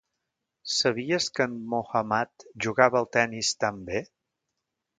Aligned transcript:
Sabies 0.75 1.27
que 1.35 1.45
en 1.49 1.53
Mohammad 1.73 2.47
jugava 2.67 2.99
al 3.03 3.09
tennis 3.19 3.55
tan 3.65 3.81
bé? 3.91 4.03